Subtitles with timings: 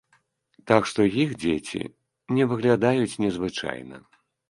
[0.71, 1.83] Так што іх дзеці
[2.39, 4.07] не выглядаюць незвычайна.